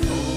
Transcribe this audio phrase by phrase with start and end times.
[0.00, 0.27] Oh.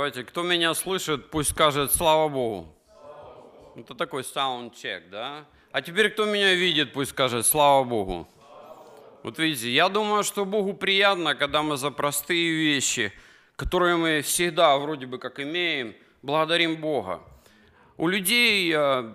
[0.00, 2.74] Давайте, кто меня слышит, пусть скажет «Слава Богу».
[3.76, 5.44] Это такой саунд-чек, да?
[5.72, 8.26] А теперь, кто меня видит, пусть скажет «Слава Богу».
[9.22, 13.12] Вот видите, я думаю, что Богу приятно, когда мы за простые вещи,
[13.56, 17.20] которые мы всегда вроде бы как имеем, благодарим Бога.
[17.98, 19.14] У людей э,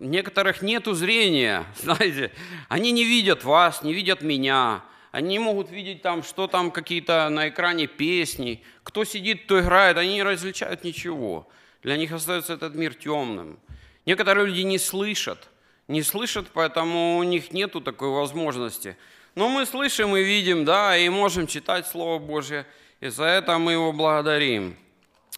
[0.00, 2.30] некоторых нету зрения, знаете,
[2.68, 4.84] они не видят вас, не видят меня,
[5.16, 10.16] они могут видеть там, что там какие-то на экране песни, кто сидит, кто играет, они
[10.16, 11.48] не различают ничего.
[11.82, 13.58] Для них остается этот мир темным.
[14.04, 15.48] Некоторые люди не слышат,
[15.88, 18.98] не слышат, поэтому у них нету такой возможности.
[19.34, 22.66] Но мы слышим и видим, да, и можем читать Слово Божье,
[23.00, 24.76] и за это мы его благодарим.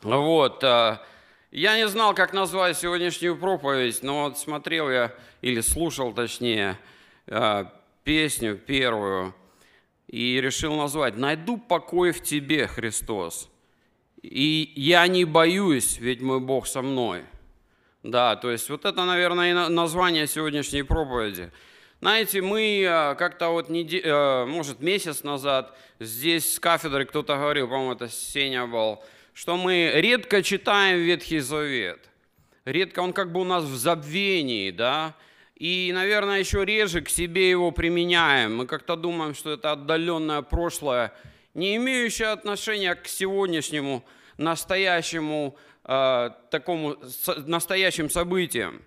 [0.02, 0.64] Вот.
[0.64, 0.98] э,
[1.52, 6.76] Я не знал, как назвать сегодняшнюю проповедь, но вот смотрел я, или слушал точнее,
[7.28, 7.64] э,
[8.02, 9.34] песню первую,
[10.08, 13.48] и решил назвать «Найду покой в тебе, Христос».
[14.22, 17.22] И я не боюсь, ведь мой Бог со мной.
[18.02, 21.52] Да, то есть вот это, наверное, и на- название сегодняшней проповеди.
[22.00, 27.68] Знаете, мы э, как-то вот, неде- э, может, месяц назад здесь с кафедры кто-то говорил,
[27.68, 29.02] по-моему, это Сеня был,
[29.34, 32.08] что мы редко читаем Ветхий Завет.
[32.64, 35.14] Редко он как бы у нас в забвении, да,
[35.58, 38.56] и, наверное, еще реже к себе его применяем.
[38.56, 41.12] Мы как-то думаем, что это отдаленное прошлое,
[41.54, 44.04] не имеющее отношения к сегодняшнему,
[44.36, 48.82] настоящему, э, такому с- настоящим событиям.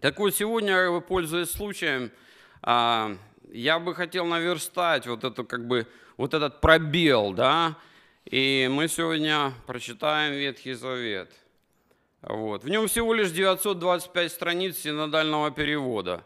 [0.00, 2.10] Так вот, сегодня, пользуясь случаем,
[2.60, 3.16] а,
[3.50, 5.86] я бы хотел наверстать вот, эту, как бы,
[6.18, 7.76] вот этот пробел, да,
[8.26, 11.30] и мы сегодня прочитаем Ветхий Завет.
[12.26, 12.64] Вот.
[12.64, 16.24] В нем всего лишь 925 страниц синодального перевода.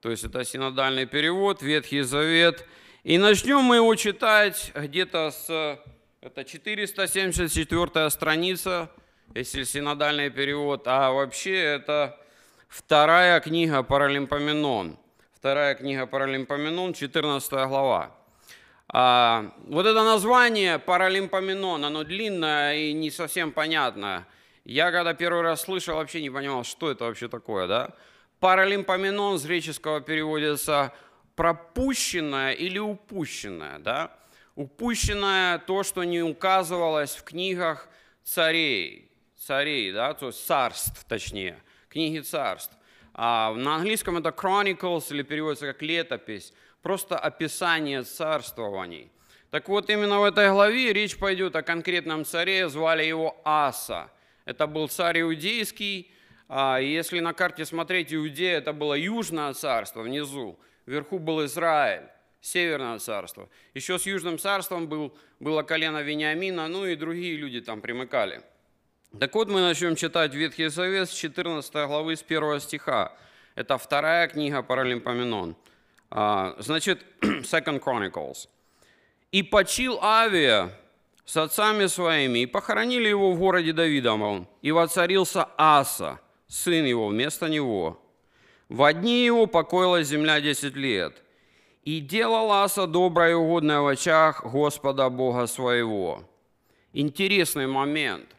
[0.00, 2.66] То есть это синодальный перевод, Ветхий Завет.
[3.02, 5.80] И начнем мы его читать где-то с...
[6.20, 8.90] Это 474 страница,
[9.34, 10.82] если синодальный перевод.
[10.86, 12.20] А вообще это
[12.68, 14.98] вторая книга Паралимпоменон.
[15.32, 18.14] Вторая книга Паралимпоменон, 14 глава.
[18.88, 24.26] А, вот это название Паралимпоменон, оно длинное и не совсем понятное.
[24.66, 27.90] Я когда первый раз слышал, вообще не понимал, что это вообще такое, да?
[28.40, 30.92] Паралимпоменон с греческого переводится
[31.36, 34.12] пропущенное или упущенное, да?
[34.56, 37.88] Упущенное то, что не указывалось в книгах
[38.24, 42.76] царей, царей, да, то есть царств, точнее, книги царств.
[43.14, 46.52] А на английском это chronicles или переводится как летопись,
[46.82, 49.12] просто описание царствований.
[49.52, 54.10] Так вот, именно в этой главе речь пойдет о конкретном царе, звали его Аса.
[54.46, 56.10] Это был царь иудейский,
[56.48, 62.08] а если на карте смотреть Иудея, это было южное царство внизу, вверху был Израиль,
[62.40, 63.48] северное царство.
[63.74, 68.42] Еще с южным царством был, было колено Вениамина, ну и другие люди там примыкали.
[69.18, 73.12] Так вот, мы начнем читать Ветхий Завет с 14 главы, с 1 стиха.
[73.56, 75.56] Это вторая книга Паралимпоменон.
[76.10, 78.48] А, Значит, Second Chronicles.
[79.32, 80.70] «И почил Авия
[81.26, 87.48] с отцами своими, и похоронили его в городе Давидовом, и воцарился Аса, сын его, вместо
[87.48, 88.00] него.
[88.68, 91.22] В дни его покоилась земля десять лет,
[91.82, 96.24] и делал Аса доброе и угодное в очах Господа Бога своего».
[96.92, 98.34] Интересный момент.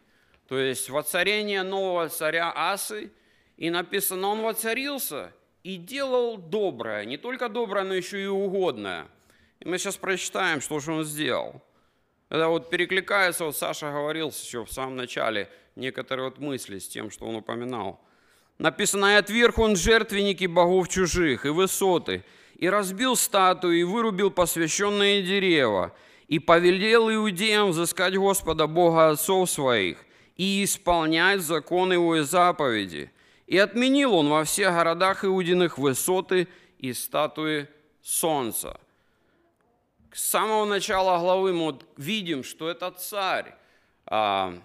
[0.48, 3.12] То есть воцарение нового царя Асы,
[3.56, 9.08] и написано, он воцарился и делал доброе, не только доброе, но еще и угодное.
[9.60, 11.62] И мы сейчас прочитаем, что же он сделал.
[12.30, 17.10] Это вот перекликается, вот Саша говорил еще в самом начале, некоторые вот мысли с тем,
[17.10, 18.02] что он упоминал.
[18.58, 22.24] Написано, «И отверг он жертвенники богов чужих и высоты,
[22.58, 25.96] и разбил статуи, и вырубил посвященные дерева,
[26.28, 30.00] и повелел иудеям взыскать Господа Бога отцов своих,
[30.36, 33.12] и исполнять закон его и заповеди.
[33.46, 37.68] И отменил он во всех городах иудиных высоты и статуи
[38.02, 38.80] солнца».
[40.18, 43.54] С самого начала главы мы видим, что этот царь
[44.08, 44.60] а,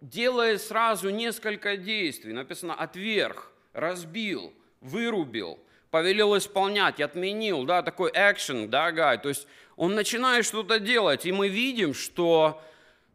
[0.00, 2.32] делает сразу несколько действий.
[2.32, 5.60] Написано «отверг», «разбил», «вырубил»,
[5.92, 9.16] «повелел исполнять», «отменил», да, такой action, да, гай.
[9.16, 12.60] То есть он начинает что-то делать, и мы видим, что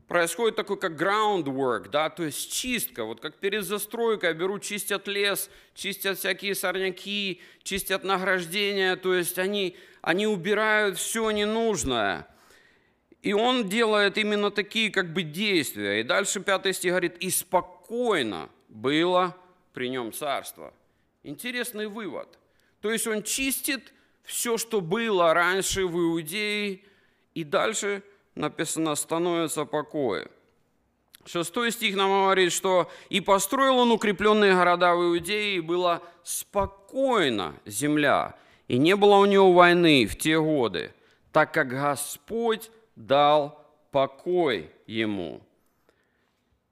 [0.09, 5.49] происходит такой как groundwork, да, то есть чистка, вот как перед застройкой берут, чистят лес,
[5.75, 12.27] чистят всякие сорняки, чистят награждения, то есть они, они убирают все ненужное.
[13.21, 15.99] И он делает именно такие как бы действия.
[15.99, 19.35] И дальше пятый стих говорит, и спокойно было
[19.73, 20.73] при нем царство.
[21.23, 22.39] Интересный вывод.
[22.81, 26.81] То есть он чистит все, что было раньше в Иудее,
[27.33, 28.03] и дальше
[28.39, 30.27] написано, становится покой.
[31.25, 37.55] Шестой стих нам говорит, что «И построил он укрепленные города в Иудее, и была спокойна
[37.65, 38.35] земля,
[38.69, 40.93] и не было у него войны в те годы,
[41.33, 45.41] так как Господь дал покой ему».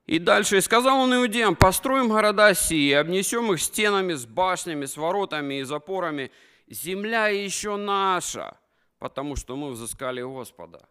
[0.07, 4.95] И дальше, и сказал он иудеям, построим города сии, обнесем их стенами с башнями, с
[4.95, 6.31] воротами и запорами.
[6.69, 8.57] Земля еще наша,
[8.99, 10.87] потому что мы взыскали Господа.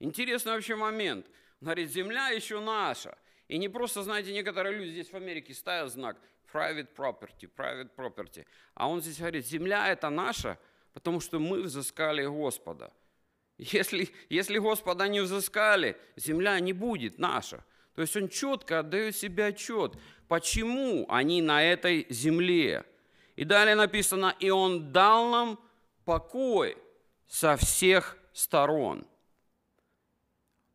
[0.00, 1.26] Интересный вообще момент.
[1.60, 3.16] Он говорит, земля еще наша.
[3.48, 6.16] И не просто, знаете, некоторые люди здесь в Америке ставят знак
[6.52, 8.46] private property, private property.
[8.74, 10.58] А он здесь говорит, земля это наша,
[10.92, 12.92] потому что мы взыскали Господа.
[13.58, 17.64] Если, если Господа не взыскали, земля не будет наша.
[17.94, 19.94] То есть он четко отдает себе отчет,
[20.28, 22.84] почему они на этой земле.
[23.36, 25.60] И далее написано, и он дал нам
[26.04, 26.76] покой
[27.26, 29.06] со всех сторон.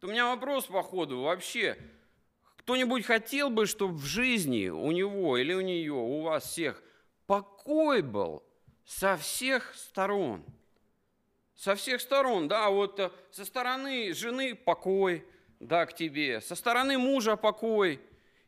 [0.02, 1.78] Вот у меня вопрос по ходу вообще.
[2.62, 6.82] Кто-нибудь хотел бы, чтобы в жизни у него или у нее, у вас всех
[7.26, 8.44] покой был
[8.86, 10.46] со всех сторон?
[11.56, 15.26] Со всех сторон, да, вот э, со стороны жены покой,
[15.60, 18.00] да, к тебе, со стороны мужа покой,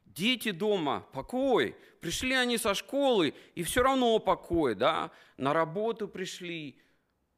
[0.06, 6.80] дети дома покой, пришли они со школы, и все равно покой, да, на работу пришли,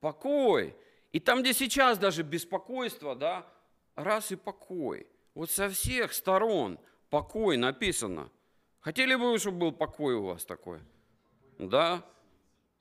[0.02, 0.76] покой.
[1.14, 3.46] И там, где сейчас даже беспокойство, да,
[3.96, 5.08] раз и покой.
[5.36, 6.80] Вот со всех сторон
[7.10, 8.32] покой написано.
[8.80, 10.80] Хотели бы вы, чтобы был покой у вас такой?
[11.60, 12.04] Да?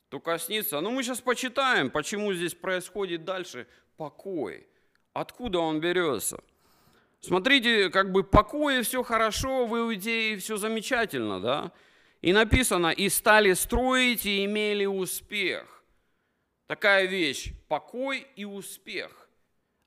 [0.08, 0.80] Только снится.
[0.80, 4.68] Ну, мы сейчас почитаем, почему здесь происходит дальше покой.
[5.12, 6.42] Откуда он берется?
[7.20, 11.72] Смотрите, как бы покой, все хорошо, в Иудее все замечательно, да?
[12.20, 15.82] И написано, и стали строить, и имели успех.
[16.66, 19.23] Такая вещь, покой и успех.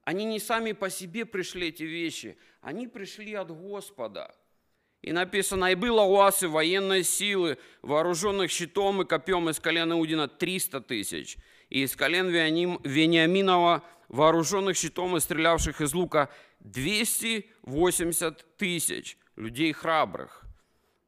[0.07, 4.33] Они не сами по себе пришли, эти вещи, они пришли от Господа.
[5.01, 10.29] И написано, и было у Асы военной силы, вооруженных щитом и копьем из колена Иудина
[10.29, 11.35] 300 тысяч,
[11.67, 16.29] и из колен Вениаминова, вооруженных щитом и стрелявших из лука
[16.61, 20.45] 280 тысяч людей храбрых.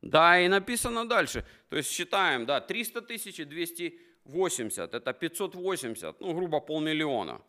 [0.01, 1.45] Да, и написано дальше.
[1.69, 7.39] То есть считаем, да, 300 тысяч и 280, это 580, ну, грубо полмиллиона.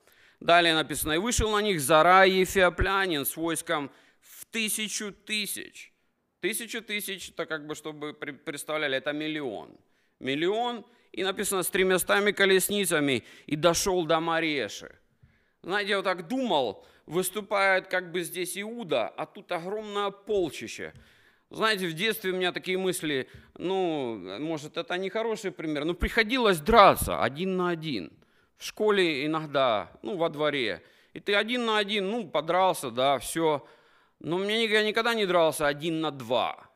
[0.41, 5.93] Далее написано, и вышел на них Зара Ефиоплянин с войском в тысячу тысяч.
[6.41, 9.77] Тысячу тысяч, это как бы, чтобы представляли, это миллион.
[10.19, 14.99] Миллион, и написано, с тремястами колесницами, и дошел до Мареши.
[15.63, 20.95] Знаете, я вот так думал, выступает как бы здесь Иуда, а тут огромное полчище.
[21.51, 23.29] Знаете, в детстве у меня такие мысли,
[23.59, 28.11] ну, может, это не хороший пример, но приходилось драться один на один.
[28.61, 30.83] В школе иногда, ну, во дворе.
[31.15, 33.67] И ты один на один, ну, подрался, да, все.
[34.19, 36.69] Но мне я никогда не дрался один на два.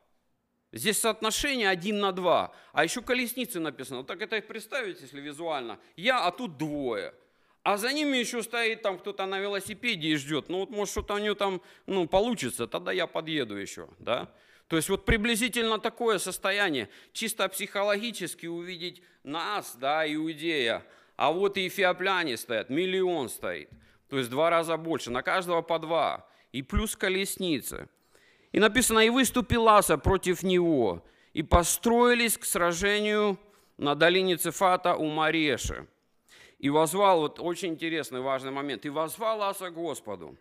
[0.71, 2.55] Здесь соотношение один на два.
[2.73, 4.03] А еще колесницы написано.
[4.03, 5.79] Так это представить, если визуально.
[5.95, 7.13] Я, а тут двое.
[7.61, 10.49] А за ними еще стоит там кто-то на велосипеде и ждет.
[10.49, 13.89] Ну вот может что-то у него там ну, получится, тогда я подъеду еще.
[13.99, 14.31] Да?
[14.69, 16.89] То есть вот приблизительно такое состояние.
[17.13, 20.83] Чисто психологически увидеть нас, да, иудея.
[21.15, 23.69] А вот и эфиопляне стоят, миллион стоит.
[24.09, 26.27] То есть два раза больше, на каждого по два.
[26.51, 27.89] И плюс колесницы.
[28.51, 31.03] И написано, и выступил Аса против него,
[31.33, 33.37] и построились к сражению
[33.77, 35.87] на долине Цефата у Мареши.
[36.59, 40.37] И возвал, вот очень интересный, важный момент, и возвал Аса Господу,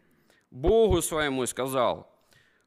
[0.51, 2.09] Богу своему и сказал,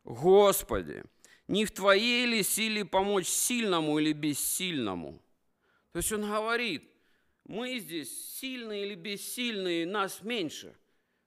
[0.04, 1.04] Господи,
[1.48, 5.22] не в Твоей ли силе помочь сильному или бессильному?
[5.94, 6.84] То есть он говорит,
[7.48, 10.76] мы здесь сильные или бессильные, нас меньше.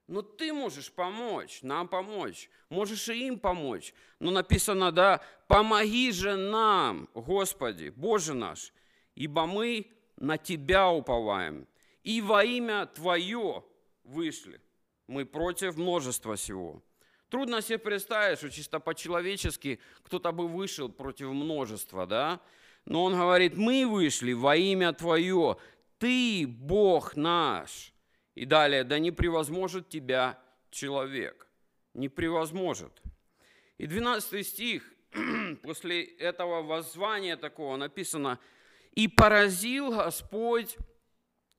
[0.06, 3.94] Но ты можешь помочь, нам помочь, можешь и им помочь.
[4.18, 8.72] Но написано, да, помоги же нам, Господи, Боже наш,
[9.14, 11.66] ибо мы на Тебя уповаем
[12.02, 13.64] и во имя Твое
[14.04, 14.60] вышли.
[15.06, 16.82] Мы против множества всего.
[17.28, 22.40] Трудно себе представить, что чисто по-человечески кто-то бы вышел против множества, да?
[22.84, 25.56] Но он говорит, мы вышли во имя Твое,
[26.00, 27.92] Ты Бог наш.
[28.34, 30.38] И далее, да не превозможет тебя
[30.70, 31.46] человек.
[31.92, 33.02] Не превозможет.
[33.76, 34.82] И 12 стих,
[35.62, 38.38] после этого воззвания такого написано,
[38.92, 40.78] «И поразил Господь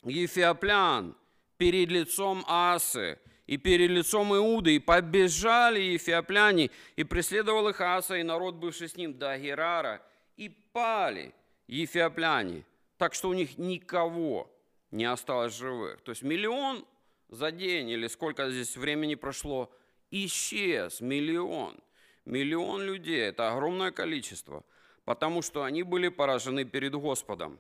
[0.04, 1.16] ефиоплян
[1.58, 8.24] перед лицом Асы и перед лицом Иуды, и побежали ефиопляне, и преследовал их Аса, и
[8.24, 10.02] народ, бывший с ним, до Герара,
[10.36, 11.34] и пали
[11.68, 12.66] ефиопляне,
[13.02, 14.56] так что у них никого
[14.92, 16.02] не осталось живых.
[16.02, 16.86] То есть миллион
[17.30, 19.74] за день, или сколько здесь времени прошло,
[20.12, 21.80] исчез миллион.
[22.26, 24.64] Миллион людей, это огромное количество,
[25.04, 27.60] потому что они были поражены перед Господом.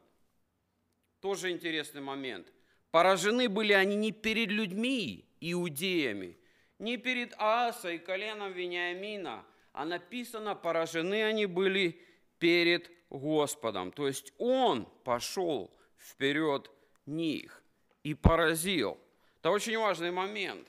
[1.21, 2.53] Тоже интересный момент.
[2.91, 6.37] Поражены были они не перед людьми, иудеями,
[6.77, 11.99] не перед Асой, коленом Вениамина, а написано, поражены они были
[12.41, 13.91] перед Господом.
[13.91, 16.71] То есть Он пошел вперед
[17.05, 17.63] них
[18.03, 18.97] и поразил.
[19.39, 20.67] Это очень важный момент.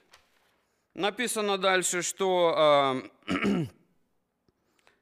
[0.95, 3.35] Написано дальше, что э,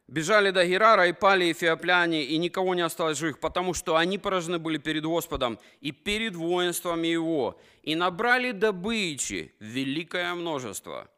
[0.07, 4.61] бежали до Герара и пали эфиопляне, и никого не осталось живых, потому что они поражены
[4.61, 11.09] были перед Господом и перед воинствами Его, и набрали добычи великое множество,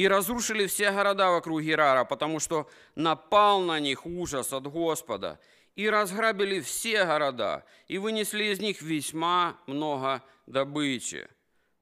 [0.00, 5.38] и разрушили все города вокруг Герара, потому что напал на них ужас от Господа,
[5.76, 11.28] и разграбили все города, и вынесли из них весьма много добычи.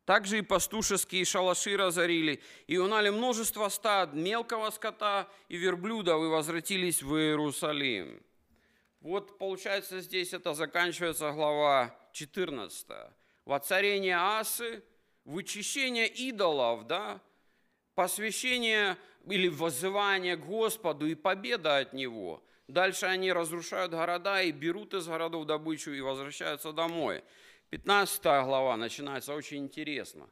[0.04, 7.04] Также и пастушеские шалаши разорили, и унали множество стад мелкого скота и верблюдов, и возвратились
[7.04, 8.20] в Иерусалим.
[9.00, 12.84] Вот получается здесь это заканчивается глава 14.
[13.44, 14.82] Воцарение асы,
[15.24, 17.20] вычищение идолов, да,
[17.98, 18.96] посвящение
[19.28, 22.40] или воззывание к Господу и победа от Него.
[22.68, 27.24] Дальше они разрушают города и берут из городов добычу и возвращаются домой.
[27.70, 30.30] 15 глава начинается очень интересно.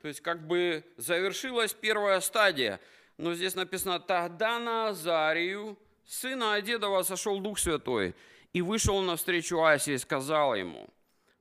[0.00, 2.78] То есть как бы завершилась первая стадия,
[3.16, 8.14] но здесь написано, тогда на Азарию, сына Одедова, сошел Дух Святой,
[8.52, 10.88] и вышел навстречу Асе и сказал ему.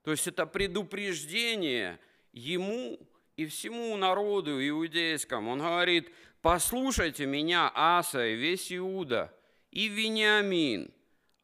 [0.04, 2.00] То есть это предупреждение
[2.34, 2.98] ему
[3.38, 5.52] и всему народу иудейскому.
[5.52, 6.12] Он говорит,
[6.42, 9.34] послушайте меня, Аса и весь Иуда,
[9.72, 10.92] и Вениамин.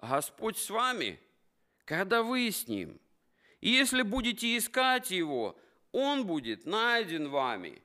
[0.02, 1.20] Господь с вами,
[1.86, 3.00] когда вы с ним.
[3.62, 5.58] И если будете искать его,
[5.92, 7.82] он будет найден вами.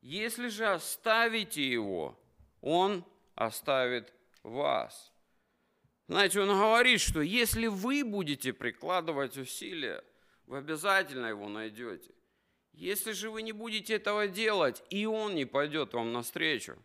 [0.00, 2.18] Если же оставите его,
[2.62, 3.04] он
[3.34, 5.12] оставит вас.
[6.08, 10.02] Знаете, он говорит, что если вы будете прикладывать усилия,
[10.46, 12.10] вы обязательно его найдете.
[12.80, 16.78] Если же вы не будете этого делать, и он не пойдет вам навстречу.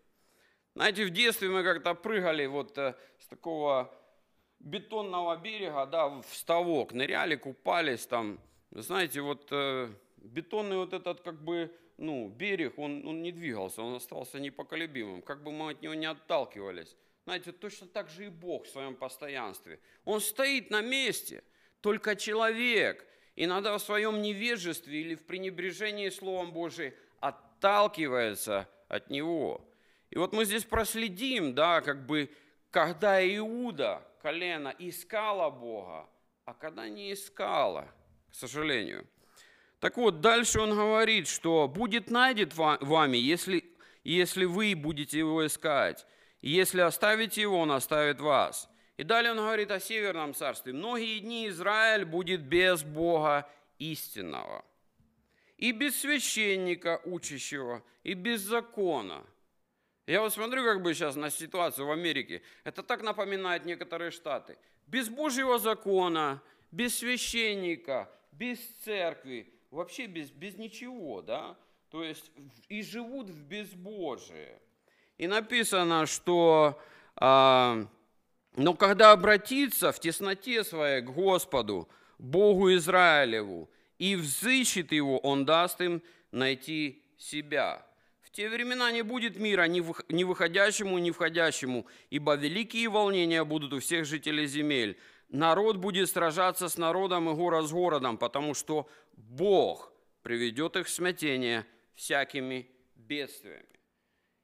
[0.73, 3.97] Знаете, в детстве мы как-то прыгали вот э, с такого
[4.59, 8.41] бетонного берега, да, в ставок, ныряли, купались там.
[8.71, 13.95] Знаете, вот э, бетонный вот этот как бы, ну, берег, он, он не двигался, он
[13.95, 16.97] остался непоколебимым, как бы мы от него не отталкивались.
[17.23, 19.79] Знаете, точно так же и Бог в своем постоянстве.
[20.03, 21.41] Он стоит на месте,
[21.79, 29.67] только человек иногда в своем невежестве или в пренебрежении Словом Божиим отталкивается от Него.
[30.09, 32.29] И вот мы здесь проследим, да, как бы,
[32.71, 36.07] когда Иуда, колено, искала Бога,
[36.45, 37.87] а когда не искала,
[38.31, 39.07] к сожалению.
[39.79, 43.65] Так вот, дальше он говорит, что будет найден вами, если,
[44.03, 46.05] если вы будете его искать.
[46.41, 48.69] Если оставите его, он оставит вас.
[48.97, 50.73] И далее он говорит о Северном царстве.
[50.73, 54.63] Многие дни Израиль будет без Бога истинного.
[55.57, 59.25] И без священника учащего, и без закона–
[60.07, 62.43] я вот смотрю как бы сейчас на ситуацию в Америке.
[62.63, 64.57] Это так напоминает некоторые штаты.
[64.85, 71.57] Без Божьего закона, без священника, без церкви, вообще без, без ничего, да?
[71.89, 72.31] То есть
[72.69, 74.61] и живут в безбожие.
[75.17, 76.79] И написано, что
[77.15, 77.87] а,
[78.55, 85.81] но когда обратится в тесноте своей к Господу, Богу Израилеву, и взыщет его, он даст
[85.81, 86.01] им
[86.31, 87.85] найти себя
[88.35, 94.05] те времена не будет мира ни выходящему, ни входящему, ибо великие волнения будут у всех
[94.05, 94.99] жителей земель.
[95.29, 100.89] Народ будет сражаться с народом и город с городом, потому что Бог приведет их в
[100.89, 103.79] смятение всякими бедствиями.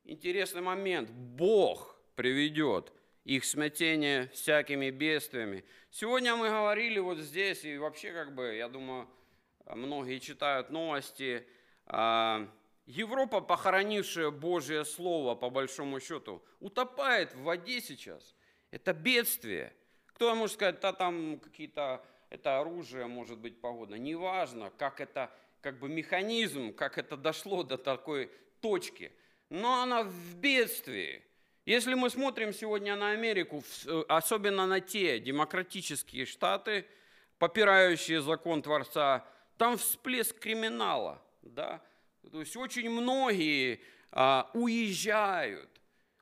[0.06, 1.10] Интересный момент.
[1.10, 2.94] Бог приведет
[3.24, 5.64] их смятение всякими бедствиями.
[5.92, 9.08] Сегодня мы говорили вот здесь, и вообще, как бы, я думаю,
[9.66, 11.46] многие читают новости,
[11.86, 12.48] а,
[12.86, 18.36] Европа, похоронившая Божье Слово, по большому счету, утопает в воде сейчас.
[18.72, 19.74] Это бедствие.
[20.08, 23.96] Кто может сказать, да там какие-то, это оружие может быть погодно.
[23.96, 29.12] Неважно, как это, как бы механизм, как это дошло до такой точки.
[29.50, 31.24] Но она в бедствии.
[31.66, 33.64] Если мы смотрим сегодня на Америку,
[34.08, 36.86] особенно на те демократические штаты,
[37.38, 39.26] попирающие закон Творца,
[39.58, 41.82] там всплеск криминала, да,
[42.32, 43.82] то есть очень многие
[44.12, 45.70] а, уезжают.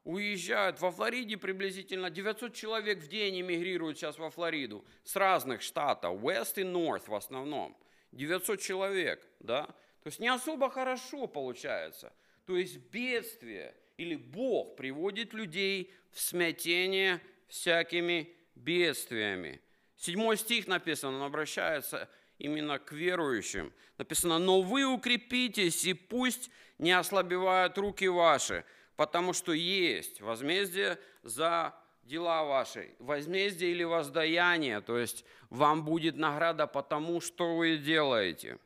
[0.04, 0.80] Уезжают.
[0.82, 6.60] Во Флориде приблизительно 900 человек в день эмигрируют сейчас во Флориду с разных штатов, West
[6.60, 7.78] и North в основном.
[8.12, 9.66] 900 человек, да?
[9.66, 12.12] То есть не особо хорошо получается.
[12.46, 17.20] То есть бедствие или Бог приводит людей в смятение
[17.50, 19.62] всякими бедствиями.
[19.98, 23.74] Седьмой стих написано, он обращается именно к верующим.
[23.98, 28.64] Написано, но вы укрепитесь, и пусть не ослабевают руки ваши,
[28.96, 36.68] потому что есть возмездие за дела ваши, возмездие или воздаяние, то есть вам будет награда
[36.68, 38.60] по тому, что вы делаете.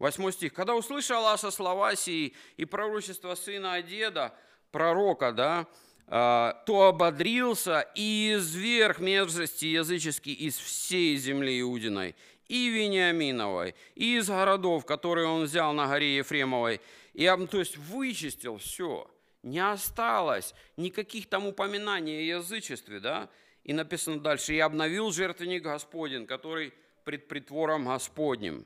[0.00, 0.52] Восьмой стих.
[0.52, 4.36] «Когда услышал Аса слова сии и пророчество сына деда,
[4.70, 5.66] пророка, да,
[6.08, 12.14] а, то ободрился и изверг мерзости языческий из всей земли Иудиной,
[12.48, 16.80] и Вениаминовой, и из городов, которые он взял на горе Ефремовой,
[17.12, 19.10] и, то есть вычистил все,
[19.42, 23.28] не осталось никаких там упоминаний о язычестве, да,
[23.64, 26.72] и написано дальше, и обновил жертвенник Господень, который
[27.04, 28.64] пред притвором Господним.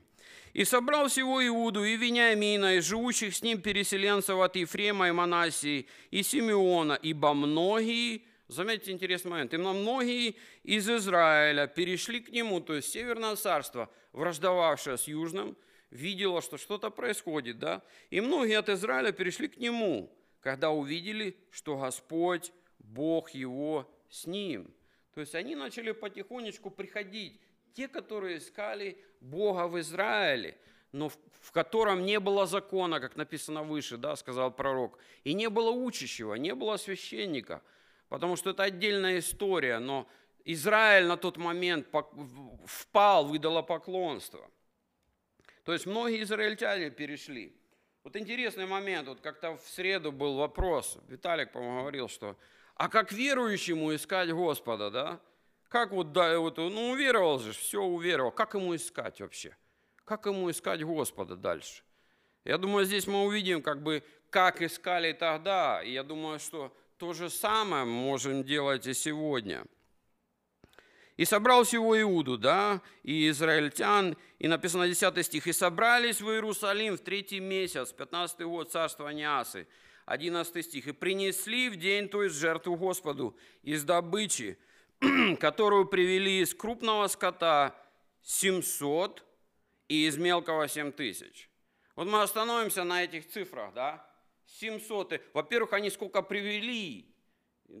[0.53, 5.87] И собрал всего Иуду, и Вениамина, и живущих с ним переселенцев от Ефрема и Манасии,
[6.09, 12.75] и Симеона, ибо многие, заметьте интересный момент, именно многие из Израиля перешли к нему, то
[12.75, 15.55] есть Северное царство, враждовавшее с Южным,
[15.89, 21.77] видело, что что-то происходит, да, и многие от Израиля перешли к нему, когда увидели, что
[21.77, 24.73] Господь, Бог его с ним.
[25.13, 27.39] То есть они начали потихонечку приходить,
[27.73, 30.57] те, которые искали Бога в Израиле,
[30.91, 35.49] но в, в котором не было закона, как написано выше, да, сказал пророк, и не
[35.49, 37.61] было учащего, не было священника,
[38.09, 40.07] потому что это отдельная история, но
[40.45, 41.87] Израиль на тот момент
[42.65, 44.49] впал в идолопоклонство.
[45.63, 47.55] То есть многие израильтяне перешли.
[48.03, 52.35] Вот интересный момент, вот как-то в среду был вопрос, Виталик, по-моему, говорил, что
[52.75, 55.19] а как верующему искать Господа, да?
[55.71, 59.55] Как вот, да, вот, ну уверовал же, все уверовал, как ему искать вообще?
[60.03, 61.83] Как ему искать Господа дальше?
[62.43, 67.13] Я думаю, здесь мы увидим, как бы, как искали тогда, и я думаю, что то
[67.13, 69.63] же самое можем делать и сегодня.
[71.15, 76.97] И собрал всего Иуду, да, и израильтян, и написано 10 стих, «И собрались в Иерусалим
[76.97, 79.67] в третий месяц, 15 год царствования Асы».
[80.05, 84.57] 11 стих, «И принесли в день, то есть жертву Господу, из добычи,
[85.39, 87.75] которую привели из крупного скота
[88.21, 89.25] 700
[89.87, 91.49] и из мелкого 7 тысяч».
[91.95, 94.05] Вот мы остановимся на этих цифрах, да?
[94.45, 95.13] 700.
[95.13, 97.13] И, Во-первых, они сколько привели,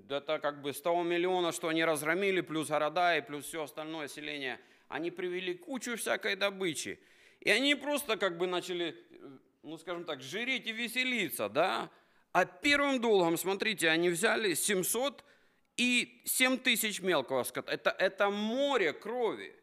[0.09, 4.07] это как бы с того миллиона, что они разгромили, плюс города и плюс все остальное
[4.07, 6.99] селение, они привели кучу всякой добычи.
[7.39, 9.29] И они просто как бы начали, э,
[9.63, 11.89] ну скажем так, жиреть и веселиться, да?
[12.31, 15.23] А первым долгом, смотрите, они взяли 700
[15.77, 17.71] и 7 тысяч мелкого скота.
[17.71, 19.55] Это, это море крови.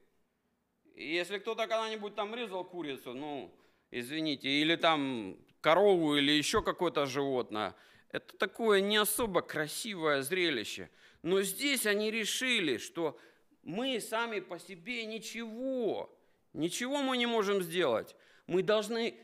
[0.95, 3.55] Если кто-то когда-нибудь там резал курицу, ну,
[3.91, 7.75] извините, или там корову, или еще какое-то животное,
[8.11, 10.91] это такое не особо красивое зрелище.
[11.23, 13.19] Но здесь они решили, что
[13.63, 16.11] мы сами по себе ничего,
[16.53, 18.17] ничего мы не можем сделать.
[18.47, 19.15] Мы должны,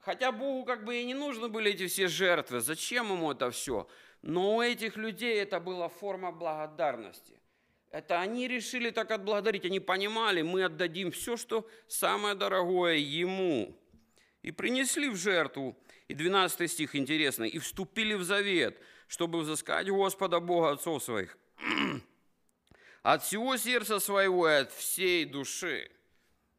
[0.00, 3.86] хотя Богу как бы и не нужны были эти все жертвы, зачем ему это все?
[4.22, 7.40] Но у этих людей это была форма благодарности.
[7.90, 13.76] Это они решили так отблагодарить, они понимали, мы отдадим все, что самое дорогое ему.
[14.42, 20.38] И принесли в жертву, и 12 стих интересный, и вступили в завет, чтобы взыскать Господа
[20.38, 21.36] Бога отцов своих.
[23.02, 25.90] От всего сердца своего и от всей души.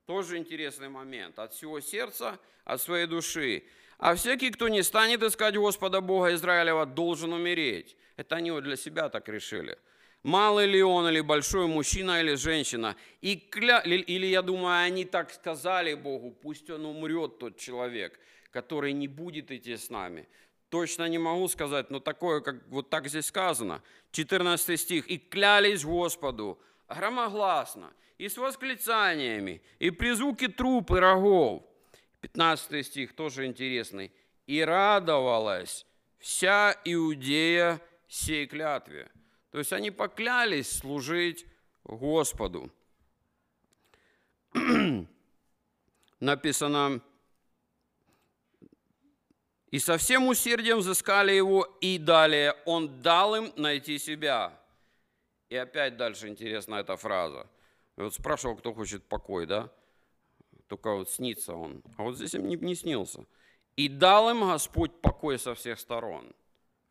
[0.05, 1.37] Тоже интересный момент.
[1.37, 3.63] От всего сердца, от своей души.
[4.01, 7.95] А всякий, кто не станет искать Господа Бога Израилева, должен умереть.
[8.17, 9.77] Это они вот для себя так решили.
[10.23, 12.95] Малый ли он, или большой мужчина, или женщина.
[13.21, 13.79] И кля...
[13.81, 19.51] или, я думаю, они так сказали Богу, пусть он умрет, тот человек, который не будет
[19.51, 20.27] идти с нами.
[20.69, 23.83] Точно не могу сказать, но такое, как вот так здесь сказано.
[24.13, 25.07] 14 стих.
[25.09, 31.70] «И клялись Господу громогласно, и с восклицаниями, и при звуке труп и рогов».
[32.21, 34.11] 15 стих тоже интересный.
[34.47, 35.85] «И радовалась
[36.19, 39.11] вся Иудея сей клятве».
[39.51, 41.45] То есть они поклялись служить
[41.83, 42.71] Господу.
[46.19, 47.01] Написано,
[49.71, 54.57] и со всем усердием взыскали его, и далее он дал им найти себя.
[55.49, 57.49] И опять дальше интересна эта фраза.
[57.95, 59.71] Вот спрашивал, кто хочет покой, да?
[60.71, 61.83] Только вот снится он.
[61.97, 63.25] А вот здесь им не, не снился.
[63.75, 66.33] И дал им Господь покой со всех сторон.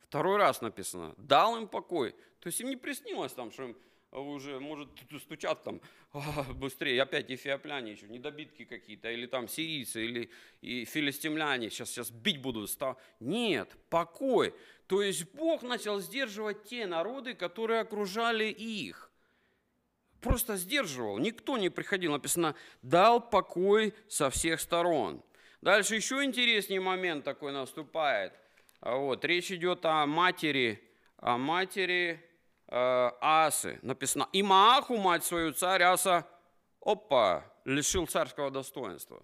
[0.00, 2.10] Второй раз написано, дал им покой.
[2.40, 3.76] То есть им не приснилось там, что им
[4.12, 4.90] уже, может,
[5.22, 5.80] стучат там
[6.12, 12.10] «А, быстрее, опять эфиопляне еще, недобитки какие-то, или там сирийцы, или и филистимляне, сейчас, сейчас
[12.10, 12.70] бить будут.
[13.18, 14.54] Нет, покой.
[14.88, 19.09] То есть Бог начал сдерживать те народы, которые окружали их.
[20.20, 22.12] Просто сдерживал, никто не приходил.
[22.12, 25.22] Написано, дал покой со всех сторон.
[25.62, 28.32] Дальше еще интереснее момент такой наступает.
[28.80, 30.82] А Вот, речь идет о матери,
[31.16, 32.22] о матери
[32.68, 33.78] э, Асы.
[33.82, 36.26] Написано, и Мааху, мать свою, царь Аса,
[36.80, 39.22] опа, лишил царского достоинства.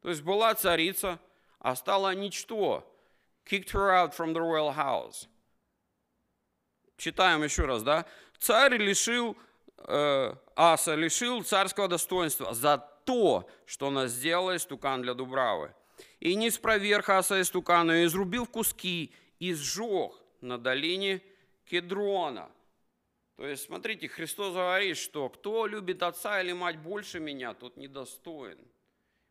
[0.00, 1.18] То есть была царица,
[1.58, 2.90] а стала ничто.
[3.44, 5.28] Kicked her out from the royal house.
[6.96, 8.06] Читаем еще раз, да?
[8.38, 9.36] Царь лишил,
[9.86, 15.74] э, Аса лишил царского достоинства за то, что она сделала истукан для Дубравы.
[16.20, 21.22] И не спроверх Аса истукана, и изрубил в куски, и сжег на долине
[21.66, 22.50] Кедрона.
[23.36, 28.58] То есть, смотрите, Христос говорит, что кто любит отца или мать больше меня, тот недостоин.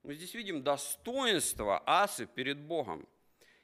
[0.04, 3.08] Мы здесь видим достоинство Асы перед Богом.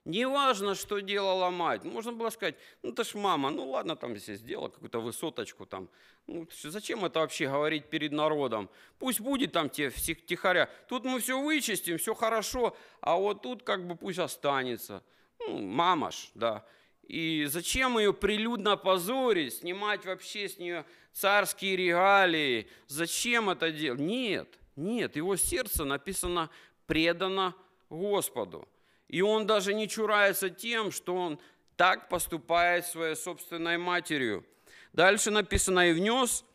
[0.10, 1.84] Неважно, что делала мать.
[1.84, 5.88] Можно было сказать, ну это ж мама, ну ладно, там если сделала какую-то высоточку там.
[6.26, 8.72] Ну, зачем это вообще говорить перед народом?
[8.98, 10.68] Пусть будет там те всех тихоря.
[10.88, 15.04] Тут мы все вычистим, все хорошо, а вот тут как бы пусть останется.
[15.38, 16.66] Ну, мама ж, да.
[17.04, 22.68] И зачем ее прилюдно позорить, снимать вообще с нее царские регалии?
[22.88, 24.00] Зачем это делать?
[24.00, 26.50] Нет, нет, его сердце написано
[26.88, 27.54] предано
[27.92, 28.68] Господу.
[29.10, 31.40] И он даже не чурается тем, что он
[31.76, 34.46] так поступает своей собственной матерью.
[34.94, 36.46] Дальше написано, и внес,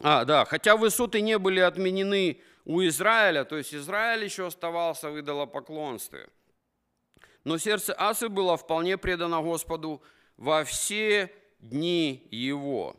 [0.00, 5.20] а, да, хотя высоты не были отменены у Израиля, то есть Израиль еще оставался в
[5.20, 6.28] идолопоклонстве.
[7.44, 10.02] Но сердце Асы было вполне предано Господу
[10.36, 12.96] во все дни его.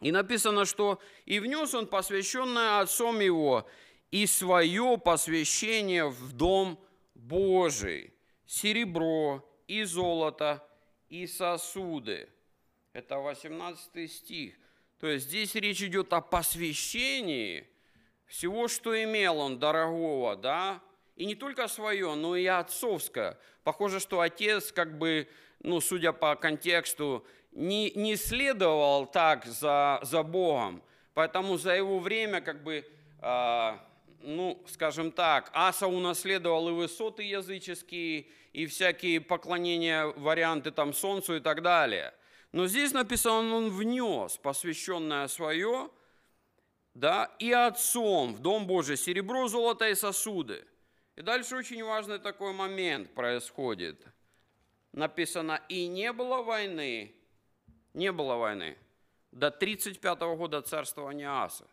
[0.00, 3.68] И написано, что «и внес он посвященное отцом его,
[4.10, 6.78] и свое посвящение в дом
[7.28, 8.12] Божий,
[8.46, 10.62] серебро и золото
[11.08, 12.28] и сосуды».
[12.92, 14.54] Это 18 стих.
[15.00, 17.66] То есть здесь речь идет о посвящении
[18.26, 20.80] всего, что имел он дорогого, да,
[21.16, 23.38] и не только свое, но и отцовское.
[23.62, 25.28] Похоже, что отец, как бы,
[25.60, 30.82] ну, судя по контексту, не, не следовал так за, за Богом.
[31.14, 32.84] Поэтому за его время, как бы,
[33.20, 33.78] э,
[34.24, 41.40] ну, скажем так, Аса унаследовал и высоты языческие, и всякие поклонения, варианты там солнцу и
[41.40, 42.14] так далее.
[42.52, 45.90] Но здесь написано, он внес посвященное свое,
[46.94, 50.64] да, и отцом в Дом Божий серебро, золото и сосуды.
[51.16, 54.00] И дальше очень важный такой момент происходит.
[54.92, 57.12] Написано, и не было войны,
[57.92, 58.76] не было войны
[59.34, 61.66] до 35 года царствования Аса.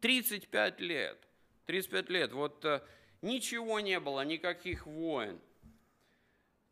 [0.00, 1.29] 35 лет.
[1.70, 2.32] 35 лет.
[2.32, 2.80] Вот э,
[3.22, 5.38] ничего не было, никаких войн.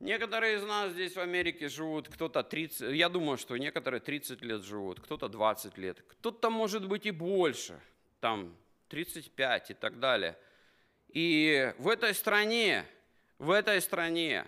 [0.00, 4.62] Некоторые из нас здесь в Америке живут, кто-то 30, я думаю, что некоторые 30 лет
[4.62, 7.80] живут, кто-то 20 лет, кто-то может быть и больше,
[8.20, 8.56] там
[8.88, 10.36] 35 и так далее.
[11.08, 12.84] И в этой стране,
[13.38, 14.46] в этой стране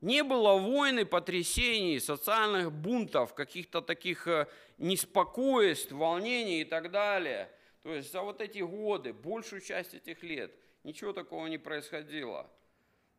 [0.00, 4.46] не было войн и потрясений, социальных бунтов, каких-то таких э,
[4.78, 7.50] неспокойств, волнений и так далее.
[7.82, 10.52] То есть за вот эти годы, большую часть этих лет,
[10.84, 12.48] ничего такого не происходило.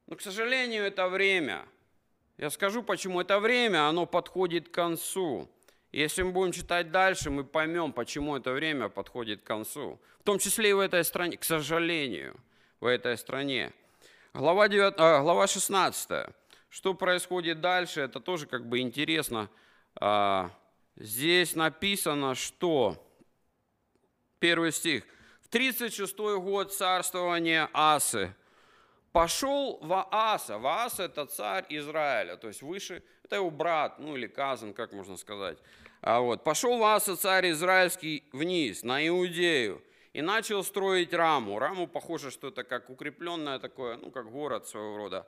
[0.08, 1.66] Но, к сожалению, это время.
[2.38, 5.50] Я скажу, почему это время, оно подходит к концу.
[5.92, 10.00] Если мы будем читать дальше, мы поймем, почему это время подходит к концу.
[10.20, 12.40] В том числе и в этой стране, к сожалению,
[12.80, 13.74] в этой стране.
[14.34, 16.30] Глава, 9, а, глава 16.
[16.70, 19.50] Что происходит дальше, это тоже как бы интересно.
[19.96, 20.52] А,
[20.96, 23.08] здесь написано, что...
[24.42, 25.04] Первый стих.
[25.44, 28.34] В 36 год царствования Асы
[29.12, 30.58] пошел Вааса.
[30.58, 35.16] Вааса– это царь Израиля, то есть выше, это его брат, ну или казан, как можно
[35.16, 35.60] сказать.
[36.02, 41.60] А вот, пошел Вааса, царь израильский, вниз, на Иудею, и начал строить раму.
[41.60, 45.28] Раму похоже, что это как укрепленное такое, ну как город своего рода,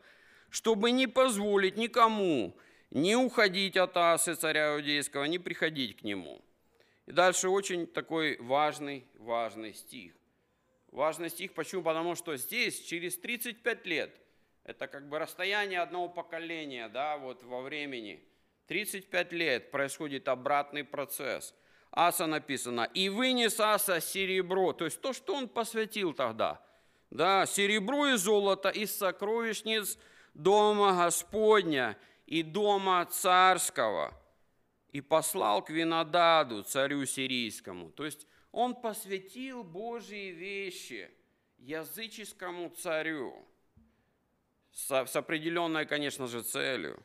[0.49, 2.57] чтобы не позволить никому
[2.89, 6.41] не уходить от Асы, царя Иудейского, не приходить к нему.
[7.05, 10.13] И дальше очень такой важный, важный стих.
[10.87, 11.83] Важный стих, почему?
[11.83, 14.21] Потому что здесь через 35 лет,
[14.63, 18.23] это как бы расстояние одного поколения, да, вот во времени,
[18.67, 21.53] 35 лет происходит обратный процесс.
[21.91, 26.61] Аса написано, и вынес Аса серебро, то есть то, что он посвятил тогда,
[27.11, 29.99] да, серебро и золото из сокровищниц
[30.33, 34.13] дома Господня и дома царского,
[34.93, 37.89] и послал к Винодаду, царю сирийскому.
[37.89, 41.09] То есть он посвятил Божьи вещи
[41.57, 43.35] языческому царю
[44.71, 47.03] с, определенной, конечно же, целью,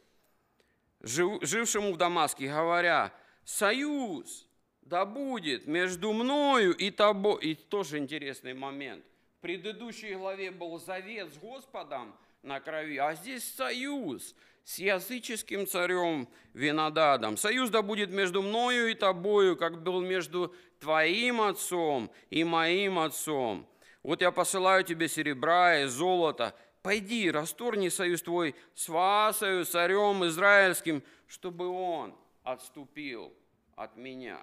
[1.01, 3.13] жив, жившему в Дамаске, говоря,
[3.45, 4.47] союз
[4.83, 7.43] да будет между мною и тобой.
[7.43, 9.05] И тоже интересный момент.
[9.39, 14.35] В предыдущей главе был завет с Господом, на крови, а здесь союз
[14.69, 17.39] с языческим царем Винодадом.
[17.39, 23.67] Союз да будет между мною и тобою, как был между твоим отцом и моим отцом.
[24.03, 26.55] Вот я посылаю тебе серебра и золото.
[26.83, 33.33] Пойди, расторни союз твой с Ваасою, царем израильским, чтобы он отступил
[33.75, 34.39] от меня.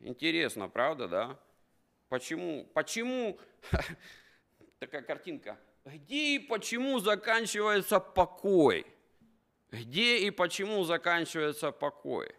[0.00, 1.40] Интересно, правда, да?
[2.10, 2.66] Почему?
[2.74, 3.38] Почему?
[4.78, 5.58] Такая картинка.
[5.92, 8.86] Где и почему заканчивается покой?
[9.72, 12.32] Где и почему заканчивается покой?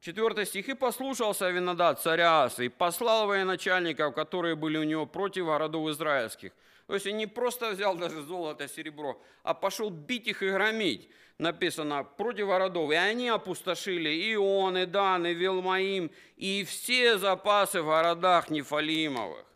[0.00, 0.68] Четвертый стих.
[0.68, 6.52] «И послушался Винодат царя Аса, и послал военачальников, которые были у него против городов израильских».
[6.88, 11.08] То есть он не просто взял даже золото, серебро, а пошел бить их и громить.
[11.38, 12.90] Написано, против городов.
[12.90, 19.46] И они опустошили и он, и Дан, и Вилмаим, и все запасы в городах Нефалимовых.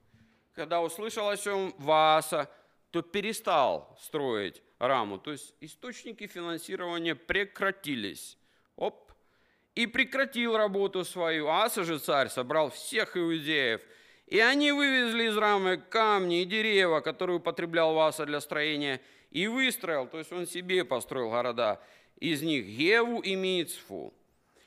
[0.55, 2.49] Когда услышал о чем Вааса,
[2.95, 5.19] то перестал строить раму.
[5.19, 8.39] То есть источники финансирования прекратились.
[8.77, 9.11] Оп.
[9.75, 11.49] И прекратил работу свою.
[11.49, 13.81] Аса же царь собрал всех иудеев.
[14.29, 19.01] И они вывезли из рамы камни и дерева, которые употреблял Васа для строения,
[19.33, 21.83] и выстроил, то есть он себе построил города,
[22.21, 24.15] из них Геву и Мицфу.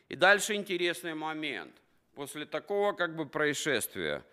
[0.09, 1.73] И дальше интересный момент.
[2.13, 4.25] После такого как бы происшествия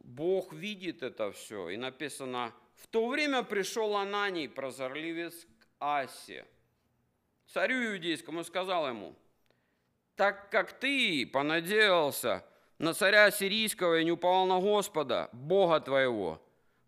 [0.00, 6.46] Бог видит это все, и написано, в то время пришел Ананий, прозорливец, к Асе,
[7.46, 9.14] царю иудейскому, и сказал ему,
[10.16, 12.44] так как ты понадеялся
[12.78, 16.42] на царя сирийского и не уповал на Господа, Бога твоего,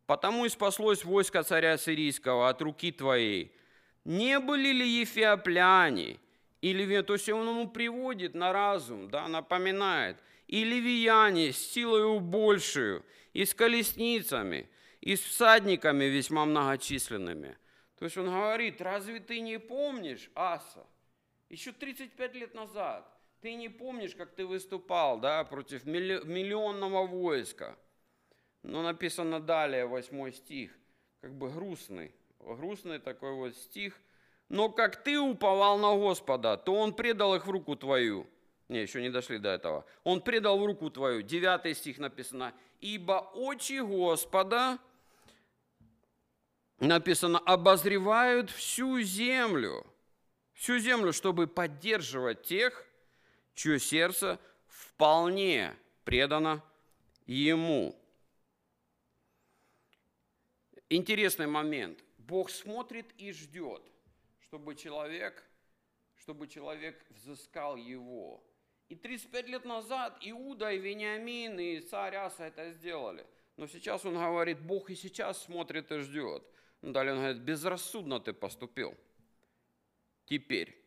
[0.07, 3.55] потому и спаслось войско царя сирийского от руки твоей.
[4.05, 6.19] Не были ли ефиопляне,
[6.61, 10.17] или, то есть он ему приводит на разум, да, напоминает,
[10.53, 14.69] и ливияне с силою большую, и с колесницами,
[15.01, 17.57] и с всадниками весьма многочисленными.
[17.99, 20.87] То есть он говорит, разве ты не помнишь, Аса,
[21.49, 23.09] еще 35 лет назад,
[23.41, 27.75] ты не помнишь, как ты выступал да, против миллионного войска.
[28.63, 30.71] Но написано далее, восьмой стих,
[31.23, 33.99] как бы грустный, грустный такой вот стих.
[34.51, 38.27] Но как ты уповал на Господа, то Он предал их в руку твою.
[38.73, 39.85] Не, еще не дошли до этого.
[40.03, 41.21] Он предал в руку твою.
[41.21, 42.55] Девятый стих написано.
[42.81, 44.79] Ибо очи Господа,
[46.81, 49.87] написано, обозревают всю землю.
[50.55, 52.87] Всю землю, чтобы поддерживать тех,
[53.55, 56.65] чье сердце вполне предано
[57.27, 57.95] Ему.
[60.89, 62.03] Интересный момент.
[62.17, 63.83] Бог смотрит и ждет,
[64.41, 65.45] чтобы человек,
[66.17, 68.43] чтобы человек взыскал его.
[68.93, 73.25] И 35 лет назад Иуда и Вениамин и царь Аса это сделали.
[73.57, 76.43] Но сейчас он говорит, Бог и сейчас смотрит и ждет.
[76.83, 78.95] Далее он говорит, безрассудно ты поступил.
[80.27, 80.79] Теперь.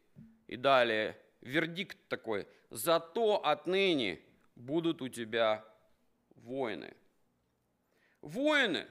[0.45, 4.21] И далее вердикт такой, зато отныне
[4.55, 5.65] будут у тебя
[6.35, 6.93] воины.
[8.21, 8.85] Воины,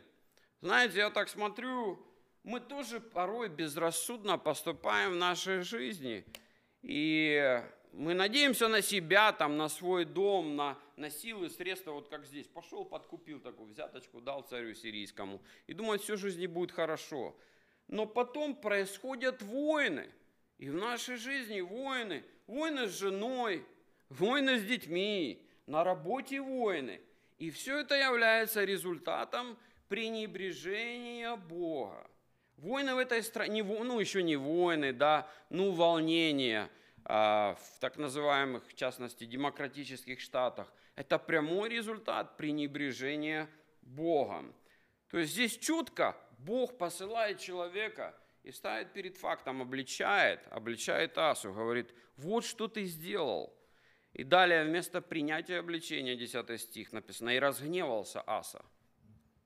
[0.60, 2.04] знаете, я так смотрю,
[2.42, 6.24] мы тоже порой безрассудно поступаем в нашей жизни.
[6.82, 7.62] И
[7.96, 12.46] мы надеемся на себя, там, на свой дом, на, на силы, средства, вот как здесь.
[12.46, 15.40] Пошел, подкупил такую взяточку, дал царю сирийскому.
[15.66, 17.36] И думает, все жизни будет хорошо.
[17.88, 20.10] Но потом происходят войны.
[20.58, 23.64] И в нашей жизни войны– войны с женой,
[24.08, 27.00] войны с детьми, на работе войны.
[27.38, 29.56] И все это является результатом
[29.88, 32.08] пренебрежения Бога.
[32.56, 36.70] Войны в этой стране, ну еще не войны, да, ну волнения
[37.04, 40.72] в так называемых, в частности, демократических штатах.
[40.96, 43.48] Это прямой результат пренебрежения
[43.82, 44.54] Богом.
[45.10, 51.92] То есть здесь чутко Бог посылает человека– и ставит перед фактом, обличает, обличает Асу, говорит,
[52.16, 53.52] вот что ты сделал.
[54.12, 58.64] И далее вместо принятия обличения, 10 стих написано, и разгневался Аса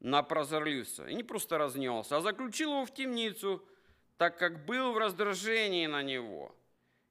[0.01, 1.07] на прозорливца.
[1.07, 3.65] И не просто разгневался, а заключил его в темницу,
[4.19, 6.55] так как был в раздражении на него.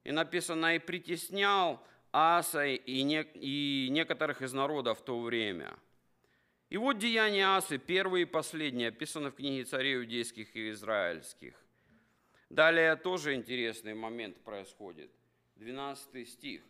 [0.04, 1.82] И написано, и притеснял
[2.12, 5.78] Аса и, не, и некоторых из народа в то время.
[6.70, 11.54] И вот деяния Асы, первые и последние, описаны в книге царей иудейских и израильских.
[12.50, 15.10] Далее тоже интересный момент происходит.
[15.56, 16.62] 12 стих.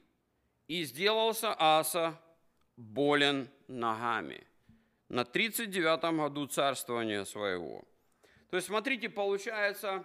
[0.67, 2.21] «И сделался Аса
[2.77, 4.47] болен ногами
[5.09, 7.85] на 39 году царствования своего».
[8.51, 10.05] То есть, смотрите, получается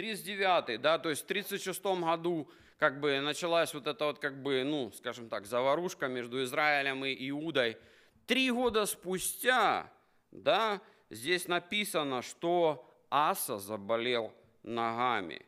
[0.00, 2.48] 39 да, то есть в 36 году
[2.78, 7.28] как бы началась вот эта вот как бы, ну, скажем так, заварушка между Израилем и
[7.28, 7.76] Иудой.
[8.26, 9.92] Три года спустя,
[10.30, 10.80] да,
[11.10, 14.32] здесь написано, что Аса заболел
[14.62, 15.44] ногами.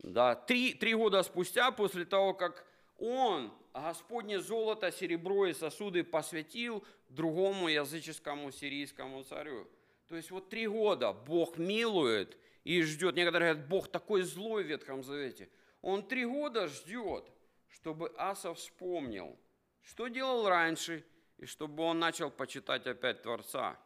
[0.00, 2.66] Да, три, три года спустя, после того, как
[2.98, 9.66] он Господне золото, серебро и сосуды посвятил другому языческому сирийскому царю.
[10.06, 12.36] То есть вот три года Бог милует
[12.70, 13.16] и ждет.
[13.16, 15.48] Некоторые говорят, Бог такой злой в Ветхом Завете.
[15.82, 17.24] Он три года ждет,
[17.68, 19.36] чтобы Аса вспомнил,
[19.82, 21.04] что делал раньше,
[21.38, 23.76] и чтобы он начал почитать опять Творца.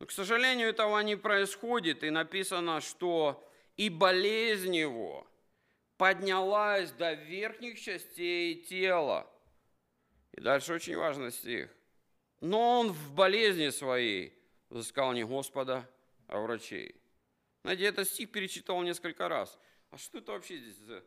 [0.00, 5.24] Но, к сожалению, этого не происходит, и написано, что и болезнь его
[5.96, 9.30] поднялась до верхних частей тела.
[10.32, 11.70] И дальше очень важный стих.
[12.40, 14.36] Но он в болезни своей
[14.70, 15.88] взыскал не Господа,
[16.26, 16.96] а врачей.
[17.68, 19.58] Знаете, этот стих перечитал несколько раз.
[19.90, 21.04] А что это вообще здесь за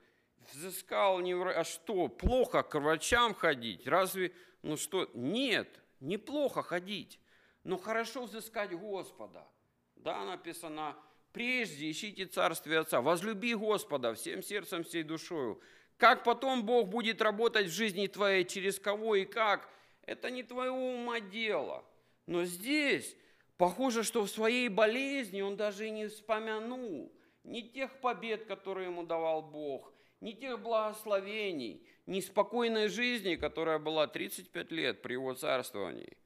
[0.53, 3.88] взыскал не а что, плохо к врачам ходить?
[3.88, 4.32] Разве,
[4.62, 7.20] ну что, нет, неплохо ходить,
[7.64, 9.47] но хорошо взыскать Господа.
[9.95, 10.95] Да, написано,
[11.32, 15.59] прежде ищите Царствие Отца, возлюби Господа всем сердцем, всей душою.
[15.97, 19.68] Как потом Бог будет работать в жизни твоей, через кого и как,
[20.03, 21.84] это не твоего ума дело.
[22.28, 23.16] Но здесь
[23.62, 29.03] похоже, что в своей болезни он даже и не вспомянул ни тех побед, которые ему
[29.03, 36.18] давал Бог, ни тех благословений, ни спокойной жизни, которая была 35 лет при его царствовании.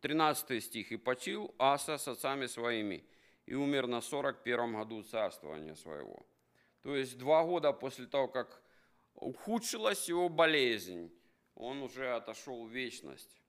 [0.00, 0.90] 13 стих.
[0.90, 3.04] «И почил Аса с отцами своими,
[3.46, 6.26] и умер на 41 году царствования своего».
[6.82, 8.60] То есть два года после того, как
[9.14, 11.12] ухудшилась его болезнь,
[11.54, 13.40] он уже отошел в вечность.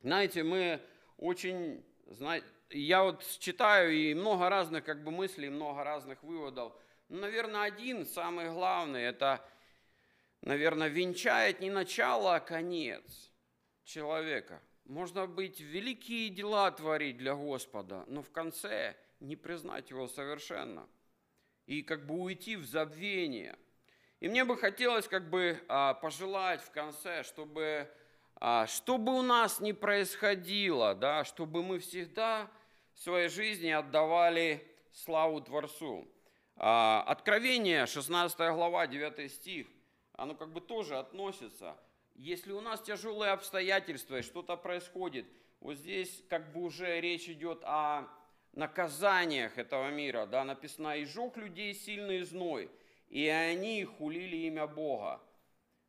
[0.00, 0.80] Знаете, мы
[1.18, 6.72] очень, знаете, я вот читаю и много разных как бы мыслей, много разных выводов–
[7.08, 9.44] ну, наверное, один, самый главный, это,
[10.40, 13.30] наверное, венчает не начало, а конец
[13.84, 14.62] человека.
[14.84, 20.88] Можно быть великие дела творить для Господа, но в конце не признать Его совершенно
[21.66, 23.58] и как бы уйти в забвение.
[24.20, 27.90] И мне бы хотелось как бы а, пожелать в конце, чтобы,
[28.36, 32.50] а, чтобы у нас не происходило, да, чтобы мы всегда
[32.94, 36.08] в своей жизни отдавали славу Творцу.
[36.56, 39.66] А, Откровение, 16 глава, 9 стих,
[40.12, 41.76] оно как бы тоже относится.
[42.14, 45.26] Если у нас тяжелые обстоятельства и что-то происходит,
[45.60, 48.08] вот здесь как бы уже речь идет о
[48.52, 50.26] наказаниях этого мира.
[50.26, 52.70] Да, написано, «И жег людей сильный зной,
[53.08, 55.20] и они хулили имя Бога,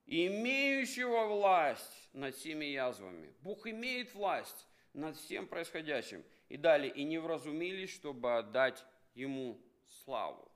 [0.05, 3.33] имеющего власть над всеми язвами».
[3.41, 6.23] Бог имеет власть над всем происходящим.
[6.49, 10.51] И далее, «И не вразумились, чтобы отдать Ему славу».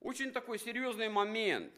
[0.00, 1.72] Очень такой серьезный момент.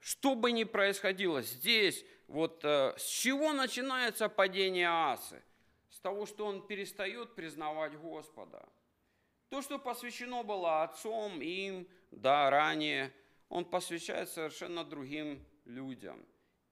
[0.00, 5.42] Что бы ни происходило здесь, вот э, с чего начинается падение Асы?
[5.90, 8.68] С того, что он перестает признавать Господа.
[9.48, 13.12] То, что посвящено было отцом им, да, ранее,
[13.48, 16.24] он посвящает совершенно другим людям.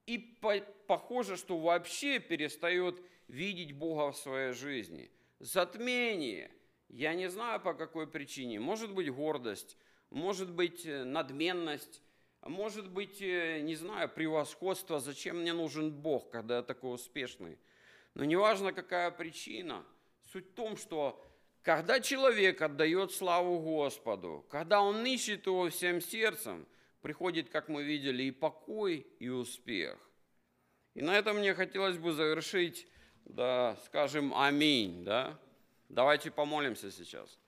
[0.06, 5.10] И по похоже, что вообще перестает видеть Бога в своей жизни.
[5.38, 6.50] Затмение.
[6.88, 8.60] Я не знаю по какой причине.
[8.60, 9.76] Может быть гордость,
[10.10, 12.00] может быть э, надменность,
[12.42, 17.58] может быть, э, не знаю, превосходство, зачем мне нужен Бог, когда я такой успешный.
[18.14, 19.84] Но неважно, какая причина,
[20.32, 21.22] суть в том, что
[21.62, 26.66] когда человек отдает славу Господу, когда он ищет его всем сердцем,
[27.06, 29.96] приходит, как мы видели, и покой, и успех.
[30.94, 32.88] И на этом мне хотелось бы завершить,
[33.24, 35.38] да, скажем, аминь, да.
[35.88, 37.38] Давайте помолимся сейчас.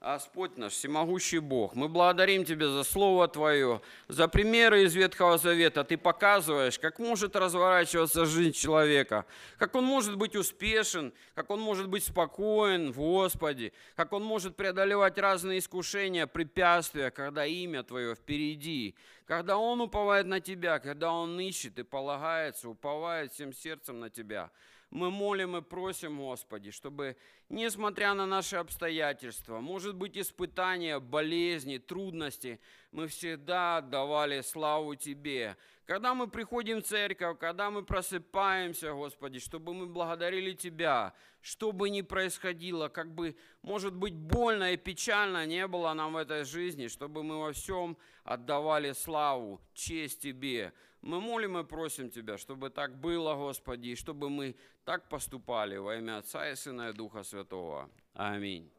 [0.00, 5.82] Господь наш, всемогущий Бог, мы благодарим Тебя за Слово Твое, за примеры из Ветхого Завета.
[5.82, 9.26] Ты показываешь, как может разворачиваться жизнь человека,
[9.58, 14.54] как он может быть успешен, как он может быть спокоен в Господе, как он может
[14.54, 18.94] преодолевать разные искушения, препятствия, когда имя Твое впереди,
[19.26, 24.52] когда он уповает на Тебя, когда он ищет и полагается, уповает всем сердцем на Тебя
[24.90, 27.16] мы молим и просим, Господи, чтобы,
[27.48, 32.58] несмотря на наши обстоятельства, может быть, испытания, болезни, трудности,
[32.90, 35.56] мы всегда отдавали славу Тебе.
[35.88, 41.88] Когда мы приходим в церковь, когда мы просыпаемся, Господи, чтобы мы благодарили Тебя, что бы
[41.88, 46.88] ни происходило, как бы, может быть, больно и печально не было нам в этой жизни,
[46.88, 50.74] чтобы мы во всем отдавали славу, честь Тебе.
[51.00, 55.96] Мы молим и просим Тебя, чтобы так было, Господи, и чтобы мы так поступали во
[55.96, 57.88] имя Отца и Сына и Духа Святого.
[58.12, 58.70] Аминь.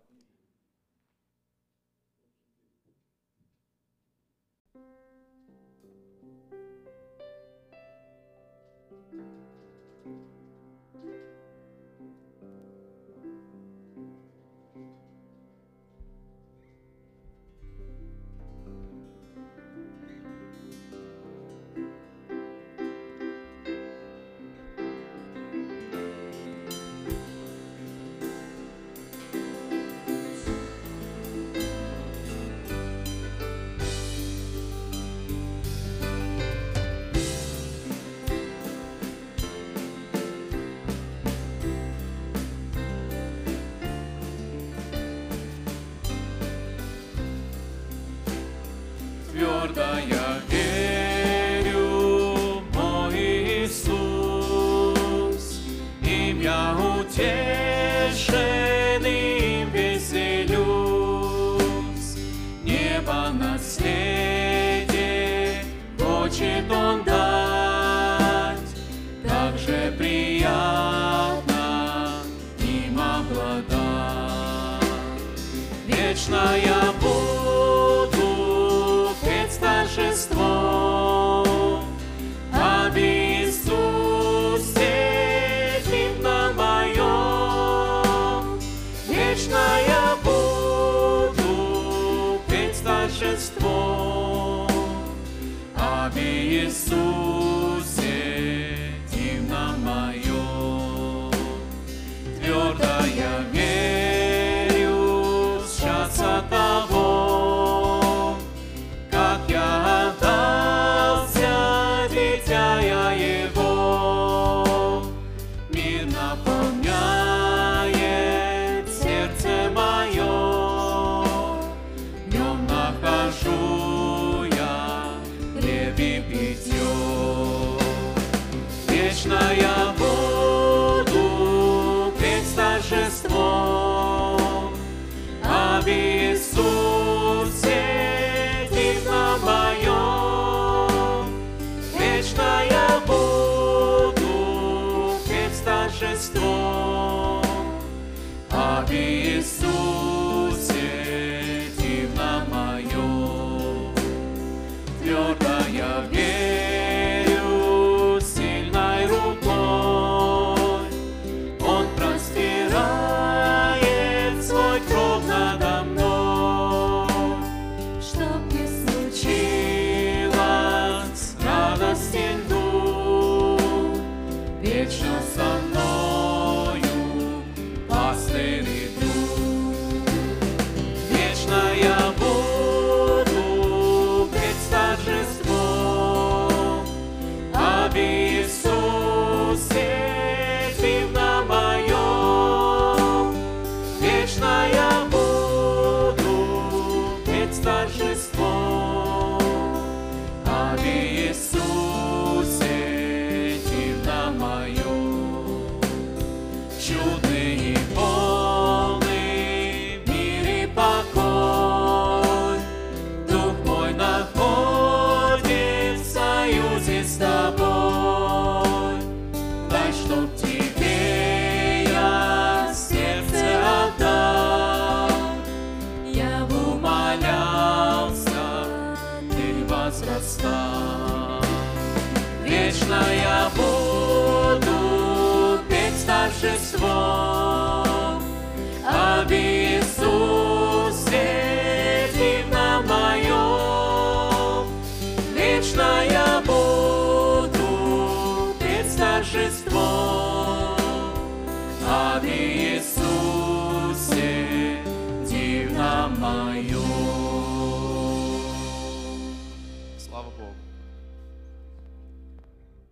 [49.79, 50.38] Buddhaya